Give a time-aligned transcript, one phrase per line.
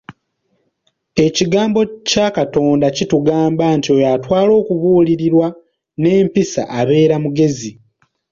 [1.25, 5.47] Ekigambo kya Katonda kitugamba nti oyo atwala okubuulirirwa
[6.01, 7.71] n'empisa abeera mugezi.